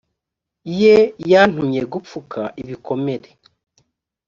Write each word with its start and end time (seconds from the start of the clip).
ye 0.79 0.95
yantumye 1.31 1.81
gupfuka 1.93 2.41
ibikomere 2.61 3.29